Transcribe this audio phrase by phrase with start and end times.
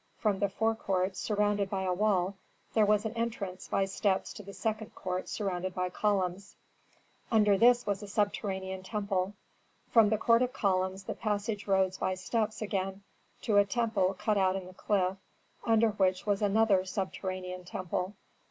[0.17, 2.35] From the forecourt, surrounded by a wall,
[2.73, 6.55] there was an entrance by steps to the second court surrounded by columns;
[7.31, 9.35] under this was a subterranean temple.
[9.91, 13.03] From the court of columns the passage rose by steps again
[13.43, 15.17] to a temple cut out in the cliff
[15.65, 18.15] under which was another subterranean temple.